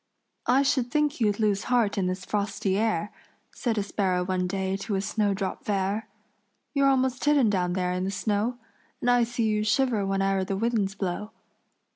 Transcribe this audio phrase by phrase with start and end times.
[0.47, 3.13] "I should think you'd lose heart in this frosty air,"
[3.53, 6.09] Said a sparrow one day to a snowdrop fair.
[6.73, 8.57] "You're almost hidden down there in the snow,
[8.99, 11.29] And I see you shiver whene'er the winds blow.